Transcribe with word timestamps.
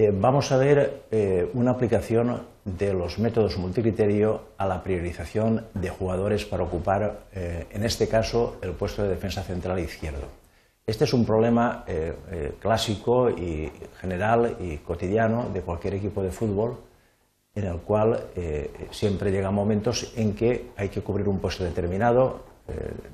Eh, 0.00 0.12
vamos 0.14 0.50
a 0.50 0.56
ver 0.56 1.02
eh, 1.10 1.50
una 1.52 1.72
aplicación 1.72 2.40
de 2.64 2.94
los 2.94 3.18
métodos 3.18 3.58
multicriterio 3.58 4.44
a 4.56 4.66
la 4.66 4.82
priorización 4.82 5.66
de 5.74 5.90
jugadores 5.90 6.46
para 6.46 6.62
ocupar, 6.62 7.26
eh, 7.34 7.66
en 7.70 7.84
este 7.84 8.08
caso, 8.08 8.56
el 8.62 8.72
puesto 8.72 9.02
de 9.02 9.10
defensa 9.10 9.42
central 9.42 9.78
izquierdo. 9.78 10.26
Este 10.86 11.04
es 11.04 11.12
un 11.12 11.26
problema 11.26 11.84
clásico 12.58 13.28
y 13.28 13.70
general 14.00 14.56
y 14.58 14.78
cotidiano 14.78 15.50
de 15.52 15.60
cualquier 15.60 15.94
equipo 15.94 16.22
de 16.22 16.30
fútbol 16.30 16.78
en 17.54 17.66
el 17.66 17.76
cual 17.82 18.24
siempre 18.90 19.30
llegan 19.30 19.54
momentos 19.54 20.12
en 20.16 20.34
que 20.34 20.70
hay 20.76 20.88
que 20.88 21.02
cubrir 21.02 21.28
un 21.28 21.38
puesto 21.38 21.62
determinado 21.62 22.40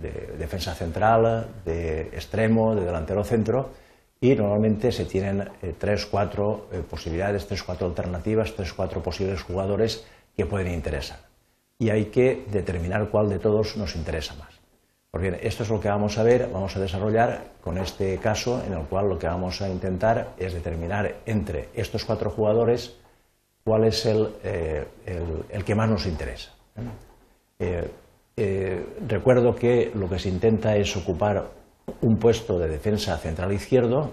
de 0.00 0.36
defensa 0.38 0.72
central, 0.74 1.48
de 1.64 2.02
extremo, 2.12 2.76
de 2.76 2.84
delantero 2.84 3.24
centro 3.24 3.70
y 4.20 4.34
normalmente 4.34 4.92
se 4.92 5.04
tienen 5.04 5.48
eh, 5.62 5.74
tres, 5.78 6.06
cuatro 6.06 6.68
eh, 6.72 6.82
posibilidades, 6.88 7.46
tres, 7.46 7.62
cuatro 7.62 7.86
alternativas, 7.86 8.54
tres, 8.54 8.72
cuatro 8.72 9.02
posibles 9.02 9.42
jugadores 9.42 10.06
que 10.36 10.46
pueden 10.46 10.72
interesar. 10.72 11.18
Y 11.78 11.90
hay 11.90 12.06
que 12.06 12.44
determinar 12.50 13.08
cuál 13.10 13.28
de 13.28 13.38
todos 13.38 13.76
nos 13.76 13.96
interesa 13.96 14.34
más. 14.36 14.54
Porque 15.10 15.38
esto 15.42 15.62
es 15.62 15.68
lo 15.68 15.80
que 15.80 15.88
vamos 15.88 16.18
a 16.18 16.22
ver, 16.22 16.48
vamos 16.50 16.74
a 16.74 16.80
desarrollar 16.80 17.42
con 17.60 17.78
este 17.78 18.18
caso 18.18 18.62
en 18.66 18.72
el 18.72 18.84
cual 18.84 19.08
lo 19.08 19.18
que 19.18 19.26
vamos 19.26 19.60
a 19.62 19.68
intentar 19.68 20.30
es 20.38 20.54
determinar 20.54 21.16
entre 21.26 21.68
estos 21.74 22.04
cuatro 22.04 22.30
jugadores 22.30 22.96
cuál 23.62 23.84
es 23.84 24.06
el, 24.06 24.28
eh, 24.42 24.84
el, 25.50 25.64
que 25.64 25.74
más 25.74 25.88
nos 25.88 26.06
interesa. 26.06 26.50
recuerdo 29.06 29.54
que 29.54 29.92
lo 29.94 30.08
que 30.08 30.18
se 30.18 30.28
intenta 30.28 30.76
es 30.76 30.96
ocupar 30.96 31.63
un 32.00 32.18
puesto 32.18 32.58
de 32.58 32.68
defensa 32.68 33.16
central 33.18 33.52
izquierdo. 33.52 34.10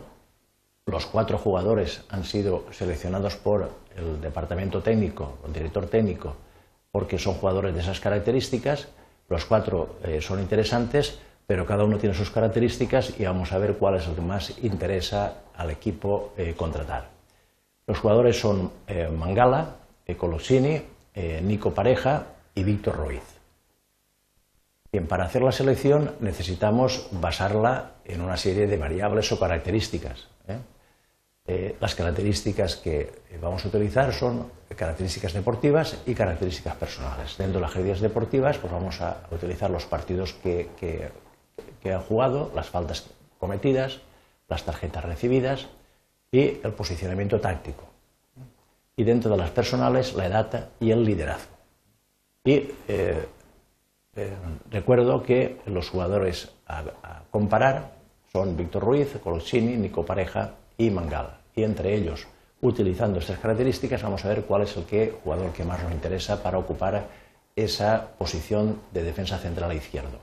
Los 0.86 1.06
cuatro 1.06 1.38
jugadores 1.38 2.02
han 2.10 2.24
sido 2.24 2.66
seleccionados 2.72 3.36
por 3.36 3.70
el 3.96 4.22
departamento 4.22 4.82
técnico, 4.82 5.38
el 5.46 5.54
director 5.54 5.86
técnico, 5.88 6.36
porque 6.92 7.18
son 7.18 7.36
jugadores 7.36 7.74
de 7.74 7.82
esas 7.82 8.00
características. 8.00 8.88
Los 9.30 9.46
cuatro 9.46 9.96
eh, 10.04 10.22
son 10.22 10.40
interesantes, 10.40 11.20
pero 11.48 11.66
cada 11.66 11.84
uno 11.84 11.98
tiene 11.98 12.16
sus 12.16 12.32
características 12.32 13.20
y 13.20 13.26
vamos 13.26 13.52
a 13.52 13.58
ver 13.58 13.76
cuál 13.76 13.96
es 13.96 14.08
el 14.08 14.16
que 14.16 14.22
más 14.22 14.54
interesa 14.64 15.36
al 15.56 15.70
equipo 15.70 16.34
eh, 16.38 16.54
contratar. 16.58 17.10
Los 17.88 18.00
jugadores 18.00 18.40
son 18.40 18.72
eh, 18.88 19.08
Mangala, 19.08 19.76
Colosini, 20.18 20.82
Nico 21.42 21.74
Pareja 21.74 22.26
y 22.54 22.64
Víctor 22.64 22.98
Ruiz. 22.98 23.41
Bien, 24.92 25.08
para 25.08 25.24
hacer 25.24 25.42
la 25.42 25.54
selección 25.54 26.16
necesitamos 26.20 27.08
basarla 27.12 27.92
en 28.04 28.22
una 28.22 28.36
serie 28.36 28.68
de 28.68 28.78
variables 28.78 29.32
o 29.32 29.40
características. 29.40 30.28
¿eh? 30.50 30.58
Eh, 31.46 31.76
las 31.80 31.96
características 31.96 32.76
que 32.76 33.10
vamos 33.42 33.64
a 33.64 33.70
utilizar 33.70 34.14
son 34.14 34.52
características 34.76 35.34
deportivas 35.34 35.98
y 36.06 36.14
características 36.14 36.76
personales. 36.76 37.38
Dentro 37.38 37.60
de 37.60 37.62
las 37.62 37.72
características 37.72 38.10
deportivas 38.10 38.58
pues 38.58 38.72
vamos 38.72 39.00
a 39.00 39.22
utilizar 39.32 39.70
los 39.70 39.86
partidos 39.86 40.34
que, 40.34 40.70
que 41.82 41.94
han 41.94 42.02
jugado, 42.02 42.52
las 42.54 42.70
faltas 42.70 43.06
cometidas, 43.40 44.02
las 44.50 44.64
tarjetas 44.64 45.06
recibidas 45.06 45.68
y 46.32 46.60
el 46.64 46.74
posicionamiento 46.74 47.40
táctico. 47.40 47.86
Y 48.98 49.04
dentro 49.04 49.32
de 49.32 49.38
las 49.38 49.52
personales, 49.52 50.14
la 50.14 50.28
edad 50.28 50.70
y 50.80 50.92
el 50.92 51.06
liderazgo. 51.06 51.56
Y 52.44 52.72
eh, 52.88 53.26
recuerdo 54.70 55.24
que 55.24 55.60
los 55.66 55.90
jugadores 55.90 56.52
a, 56.68 56.84
comparar 57.30 57.92
son 58.32 58.56
Víctor 58.56 58.84
Ruiz, 58.84 59.18
Colosini, 59.24 59.78
Nico 59.78 60.06
Pareja 60.06 60.52
y 60.78 60.90
Mangala. 60.90 61.40
Y 61.56 61.64
entre 61.64 61.94
ellos, 61.94 62.28
utilizando 62.62 63.20
estas 63.20 63.40
características, 63.40 64.04
vamos 64.04 64.24
a 64.26 64.30
ver 64.30 64.44
cuál 64.44 64.64
es 64.64 64.76
el 64.78 64.86
que, 64.86 65.14
jugador 65.24 65.52
que 65.52 65.66
más 65.66 65.82
nos 65.84 65.92
interesa 65.92 66.42
para 66.42 66.58
ocupar 66.58 67.08
esa 67.56 68.12
posición 68.18 68.82
de 68.94 69.04
defensa 69.04 69.38
central 69.38 69.72
a 69.72 69.76
izquierdo. 69.76 70.20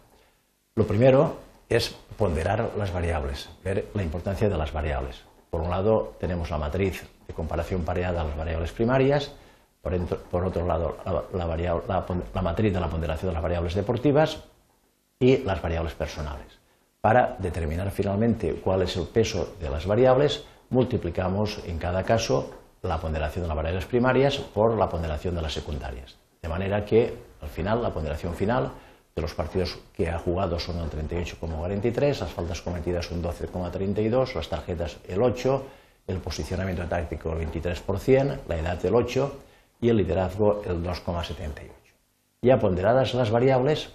Lo 0.74 0.86
primero 0.86 1.36
es 1.68 1.94
ponderar 2.16 2.70
las 2.78 2.92
variables, 2.92 3.50
ver 3.62 3.88
la 3.94 4.02
importancia 4.02 4.48
de 4.48 4.56
las 4.56 4.72
variables. 4.72 5.22
Por 5.50 5.60
un 5.60 5.70
lado, 5.70 6.14
tenemos 6.18 6.50
la 6.50 6.58
matriz 6.58 7.04
de 7.26 7.34
comparación 7.34 7.82
pareada 7.82 8.22
a 8.22 8.24
las 8.24 8.36
variables 8.36 8.72
primarias, 8.72 9.32
por, 9.82 10.44
otro 10.44 10.66
lado, 10.66 10.96
la, 11.32 12.42
matriz 12.42 12.72
de 12.72 12.80
la 12.80 12.88
ponderación 12.88 13.30
de 13.30 13.34
las 13.34 13.42
variables 13.42 13.74
deportivas 13.74 14.44
y 15.18 15.38
las 15.38 15.62
variables 15.62 15.94
personales. 15.94 16.58
Para 17.00 17.36
determinar 17.38 17.90
finalmente 17.90 18.54
cuál 18.54 18.82
es 18.82 18.96
el 18.96 19.06
peso 19.06 19.54
de 19.60 19.70
las 19.70 19.86
variables, 19.86 20.44
multiplicamos 20.70 21.60
en 21.66 21.78
cada 21.78 22.02
caso 22.02 22.50
la 22.82 23.00
ponderación 23.00 23.44
de 23.44 23.48
las 23.48 23.56
variables 23.56 23.86
primarias 23.86 24.38
por 24.38 24.76
la 24.76 24.88
ponderación 24.88 25.34
de 25.34 25.42
las 25.42 25.52
secundarias. 25.52 26.16
De 26.42 26.48
manera 26.48 26.84
que, 26.84 27.14
al 27.40 27.48
final, 27.48 27.82
la 27.82 27.92
ponderación 27.92 28.34
final 28.34 28.70
de 29.14 29.22
los 29.22 29.34
partidos 29.34 29.78
que 29.92 30.08
ha 30.08 30.18
jugado 30.18 30.58
son 30.58 30.78
el 30.78 30.90
38,43, 30.90 32.20
las 32.20 32.30
faltas 32.30 32.62
cometidas 32.62 33.10
un 33.10 33.22
12,32, 33.22 34.34
las 34.34 34.48
tarjetas 34.48 34.98
el 35.08 35.22
8, 35.22 35.66
el 36.06 36.18
posicionamiento 36.18 36.84
táctico 36.84 37.32
el 37.32 37.48
23%, 37.48 38.38
la 38.48 38.56
edad 38.58 38.84
el 38.84 38.94
8 38.94 39.32
y 39.80 39.88
el 39.88 39.96
liderazgo 39.96 40.62
el 40.64 40.82
2,78. 40.82 41.70
Ya 42.42 42.58
ponderadas 42.58 43.14
las 43.14 43.30
variables, 43.30 43.90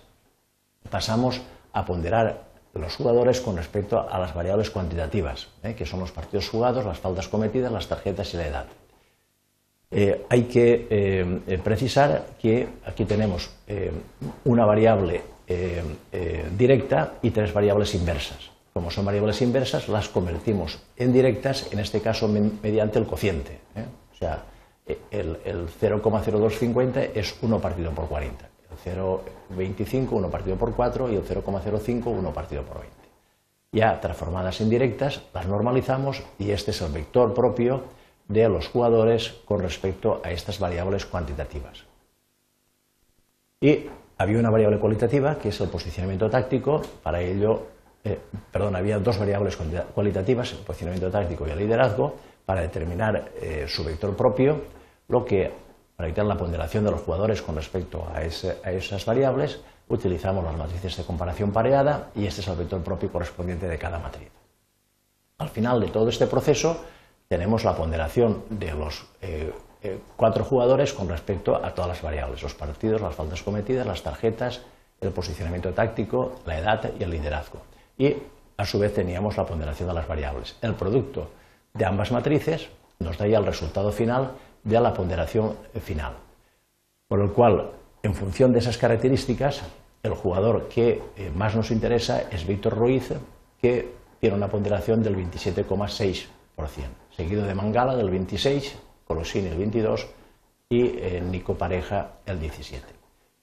pasamos 0.90 1.42
a 1.72 1.86
ponderar 1.86 2.44
los 2.74 2.96
jugadores 2.96 3.40
con 3.42 3.56
respecto 3.56 4.00
a 4.00 4.20
las 4.20 4.34
variables 4.34 4.70
cuantitativas, 4.70 5.48
¿eh? 5.64 5.76
que 5.76 5.86
son 5.86 6.00
los 6.00 6.12
partidos 6.12 6.50
jugados, 6.50 6.86
las 6.86 6.98
faltas 6.98 7.28
cometidas, 7.28 7.72
las 7.72 7.88
tarjetas 7.88 8.34
y 8.34 8.38
la 8.38 8.48
edad. 8.48 8.66
Eh, 9.92 10.26
hay 10.28 10.44
que 10.44 10.88
eh, 10.90 11.60
precisar 11.64 12.26
que 12.42 12.68
aquí 12.86 13.06
tenemos 13.06 13.52
una 14.44 14.66
variable 14.66 15.22
directa 16.58 17.14
y 17.22 17.30
tres 17.30 17.54
variables 17.54 17.94
inversas. 17.94 18.50
Como 18.74 18.90
son 18.90 19.06
variables 19.06 19.40
inversas, 19.42 19.88
las 19.88 20.10
convertimos 20.10 20.80
en 20.98 21.14
directas, 21.14 21.72
en 21.72 21.80
este 21.80 22.02
caso 22.02 22.28
mediante 22.28 22.98
el 22.98 23.06
cociente. 23.06 23.60
O 24.14 24.18
sea, 24.18 24.44
el, 24.86 25.68
0,0250 25.80 27.12
es 27.16 27.36
1 27.42 27.60
partido 27.60 27.92
por 27.92 28.08
40. 28.08 28.50
El 28.72 28.94
0,25 28.94 30.08
1 30.12 30.30
partido 30.30 30.56
por 30.58 30.74
4 30.74 31.10
y 31.10 31.16
el 31.16 31.24
0,05 31.24 32.06
1 32.06 32.34
partido 32.34 32.64
por 32.64 32.80
20. 32.80 32.96
Ya 33.72 34.00
transformadas 34.00 34.62
en 34.62 34.70
directas, 34.70 35.22
las 35.34 35.48
normalizamos 35.48 36.24
y 36.38 36.52
este 36.52 36.72
es 36.72 36.82
el 36.82 36.92
vector 36.92 37.34
propio 37.34 37.84
de 38.28 38.48
los 38.50 38.68
jugadores 38.68 39.36
con 39.46 39.62
respecto 39.62 40.22
a 40.24 40.32
estas 40.32 40.60
variables 40.60 41.06
cuantitativas. 41.06 41.86
Y 43.62 43.86
había 44.18 44.40
una 44.40 44.50
variable 44.50 44.78
cualitativa, 44.78 45.38
que 45.40 45.50
es 45.50 45.62
el 45.62 45.70
posicionamiento 45.70 46.30
táctico. 46.30 46.82
Para 47.02 47.22
ello, 47.22 47.64
eh, 48.04 48.20
perdón, 48.52 48.76
había 48.76 49.00
dos 49.00 49.18
variables 49.18 49.58
cualitativas, 49.94 50.52
el 50.52 50.60
posicionamiento 50.60 51.10
táctico 51.10 51.48
y 51.48 51.52
el 51.52 51.60
liderazgo 51.60 52.16
para 52.46 52.62
determinar 52.62 53.32
eh, 53.42 53.66
su 53.68 53.84
vector 53.84 54.16
propio, 54.16 54.62
lo 55.08 55.26
que, 55.26 55.52
para 55.96 56.08
evitar 56.08 56.26
la 56.26 56.38
ponderación 56.38 56.84
de 56.84 56.92
los 56.92 57.02
jugadores 57.02 57.42
con 57.42 57.56
respecto 57.56 58.08
a, 58.14 58.24
esas 58.24 59.06
variables, 59.06 59.62
utilizamos 59.90 60.44
las 60.44 60.58
matrices 60.58 60.98
de 60.98 61.04
comparación 61.04 61.52
pareada 61.52 62.10
y 62.16 62.26
este 62.26 62.42
es 62.42 62.48
el 62.48 62.56
vector 62.56 62.82
propio 62.82 63.12
correspondiente 63.12 63.68
de 63.68 63.78
cada 63.78 64.00
matriz. 64.00 64.30
Al 65.38 65.50
final 65.50 65.80
de 65.80 65.88
todo 65.88 66.10
este 66.10 66.28
proceso 66.28 66.84
tenemos 67.28 67.64
la 67.64 67.76
ponderación 67.76 68.44
de 68.50 68.74
los 68.74 69.06
eh, 69.22 69.52
eh, 69.82 70.00
cuatro 70.16 70.44
jugadores 70.44 70.94
con 70.94 71.10
respecto 71.10 71.56
a 71.56 71.74
todas 71.74 71.90
las 71.90 72.02
variables, 72.02 72.42
los 72.42 72.54
partidos, 72.54 73.02
las 73.02 73.16
faltas 73.16 73.44
cometidas, 73.44 73.86
las 73.86 74.02
tarjetas, 74.02 74.62
el 75.02 75.12
posicionamiento 75.12 75.74
táctico, 75.74 76.36
la 76.46 76.58
edad 76.58 76.92
y 76.98 77.04
el 77.04 77.12
liderazgo. 77.12 77.60
Y 77.98 78.16
a 78.58 78.66
su 78.66 78.80
vez 78.80 78.94
teníamos 78.94 79.36
la 79.36 79.46
ponderación 79.46 79.90
de 79.90 79.96
las 79.96 80.08
variables. 80.08 80.56
El 80.62 80.76
producto 80.76 81.30
de 81.74 81.86
ambas 81.86 82.12
matrices 82.12 82.70
nos 83.00 83.18
da 83.18 83.28
ya 83.28 83.40
el 83.40 83.46
resultado 83.46 83.92
final 83.92 84.34
de 84.64 84.80
la 84.80 84.94
ponderación 84.94 85.56
final. 85.82 86.14
Por 87.08 87.20
lo 87.20 87.34
cual, 87.34 87.72
en 88.02 88.14
función 88.14 88.54
de 88.54 88.60
esas 88.60 88.78
características, 88.78 89.62
el 90.04 90.14
jugador 90.14 90.68
que 90.68 91.02
eh, 91.18 91.32
más 91.36 91.56
nos 91.56 91.72
interesa 91.72 92.24
es 92.30 92.46
Víctor 92.46 92.78
Ruiz, 92.78 93.12
que 93.62 93.90
tiene 94.20 94.36
una 94.36 94.48
ponderación 94.48 95.02
del 95.04 95.16
27,6%, 95.18 96.28
seguido 97.16 97.46
de 97.46 97.56
Mangala 97.56 97.96
del 97.96 98.10
26%, 98.12 98.74
Colosini 99.06 99.50
el 99.50 99.58
22% 99.58 100.06
y 100.70 100.82
eh, 100.98 101.22
Nico 101.22 101.56
Pareja 101.56 102.12
el 102.26 102.40
17%. 102.40 102.82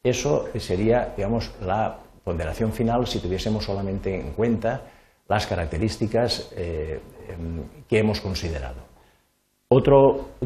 Eso 0.02 0.48
sería, 0.58 1.12
digamos, 1.16 1.52
la 1.60 1.98
ponderación 2.24 2.72
final 2.72 3.06
si 3.06 3.18
tuviésemos 3.18 3.64
solamente 3.64 4.18
en 4.18 4.32
cuenta 4.32 4.82
las 5.30 5.46
características 5.46 6.50
eh, 6.56 7.00
em, 7.28 7.62
que 7.88 7.98
hemos 7.98 8.20
considerado. 8.20 8.82
Otra 9.68 9.94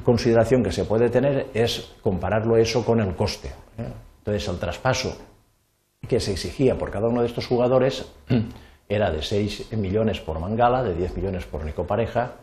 consideración 0.03 0.63
que 0.63 0.73
se 0.73 0.85
puede 0.85 1.09
tener 1.09 1.47
es 1.55 1.97
compararlo 2.03 2.59
eso 2.59 2.85
con 2.85 3.01
el 3.01 3.17
coste. 3.17 3.49
¿eh? 3.79 3.91
Entonces, 4.19 4.47
el 4.47 4.59
traspaso 4.59 5.17
que 6.07 6.21
se 6.21 6.33
exigía 6.33 6.77
por 6.77 6.91
cada 6.91 7.09
uno 7.09 7.23
de 7.23 7.29
estos 7.29 7.47
jugadores 7.47 8.13
era 8.89 9.11
de 9.11 9.23
6 9.23 9.73
millones 9.73 10.21
por 10.21 10.39
Mangala, 10.39 10.83
de 10.83 10.95
10 10.95 11.17
millones 11.17 11.47
por 11.47 11.65
Nico 11.65 11.87
Pareja 11.87 12.35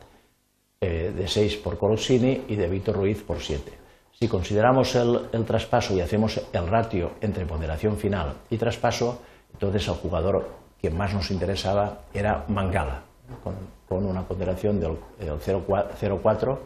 eh, 0.81 1.13
de 1.15 1.27
6 1.27 1.57
por 1.57 1.77
Colossini 1.77 2.45
y 2.47 2.55
de 2.55 2.67
Víctor 2.67 2.95
Ruiz 2.95 3.21
por 3.21 3.39
7. 3.39 3.71
Si 4.19 4.27
consideramos 4.27 4.95
el, 4.95 5.45
traspaso 5.45 5.95
y 5.95 6.01
hacemos 6.01 6.41
el 6.51 6.67
ratio 6.67 7.11
entre 7.21 7.45
ponderación 7.45 7.97
final 7.97 8.33
y 8.49 8.57
traspaso, 8.57 9.21
entonces 9.53 9.87
el 9.87 9.93
jugador 9.93 10.60
que 10.81 10.89
más 10.89 11.13
nos 11.13 11.29
interesaba 11.31 11.99
era 12.13 12.45
Mangala, 12.47 13.01
con, 13.43 14.05
una 14.05 14.23
ponderación 14.23 14.79
del, 14.79 14.97
0,4 15.19 16.57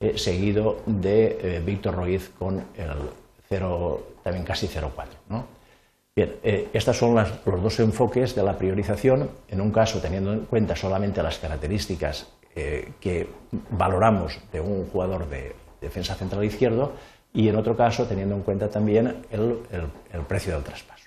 eh, 0.00 0.18
seguido 0.18 0.78
de 0.86 1.38
eh, 1.56 1.62
Víctor 1.64 1.94
Ruiz 1.94 2.30
con 2.38 2.58
el 2.76 2.90
0, 3.48 4.06
también 4.24 4.44
casi 4.44 4.66
0,4. 4.66 5.44
Bien, 6.14 6.36
eh, 6.42 6.68
estos 6.72 6.98
son 6.98 7.14
los 7.14 7.62
dos 7.62 7.80
enfoques 7.80 8.34
de 8.34 8.42
la 8.42 8.56
priorización, 8.58 9.30
en 9.48 9.60
un 9.60 9.70
caso 9.70 10.00
teniendo 10.00 10.32
en 10.32 10.40
cuenta 10.46 10.74
solamente 10.74 11.22
las 11.22 11.38
características 11.38 12.28
que 13.00 13.30
valoramos 13.70 14.38
de 14.52 14.60
un 14.60 14.86
jugador 14.90 15.26
de 15.26 15.56
defensa 15.80 16.14
central 16.14 16.44
izquierdo 16.44 16.92
y 17.32 17.48
en 17.48 17.56
otro 17.56 17.76
caso 17.76 18.04
teniendo 18.06 18.34
en 18.34 18.42
cuenta 18.42 18.68
también 18.68 19.24
el, 19.30 20.24
precio 20.28 20.54
del 20.54 20.62
traspaso. 20.62 21.01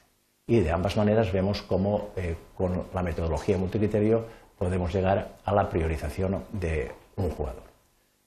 Y 0.47 0.59
de 0.59 0.71
ambas 0.71 0.95
maneras 0.95 1.31
vemos 1.31 1.63
cómo 1.63 2.09
con 2.55 2.83
la 2.93 3.01
metodología 3.01 3.57
multicriterio 3.57 4.25
podemos 4.57 4.93
llegar 4.93 5.37
a 5.43 5.51
la 5.51 5.69
priorización 5.69 6.43
de 6.51 6.91
un 7.15 7.29
jugador. 7.31 7.63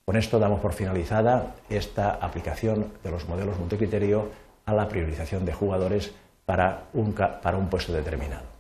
Con 0.05 0.17
esto 0.17 0.39
damos 0.39 0.61
por 0.61 0.73
finalizada 0.73 1.55
esta 1.69 2.11
aplicación 2.11 2.93
de 3.05 3.11
los 3.11 3.29
modelos 3.29 3.59
multicriterio 3.59 4.31
a 4.65 4.73
la 4.73 4.89
priorización 4.89 5.45
de 5.45 5.53
jugadores 5.53 6.13
para 6.45 6.85
un, 6.95 7.13
para 7.13 7.57
un 7.57 7.69
puesto 7.69 7.93
determinado. 7.93 8.58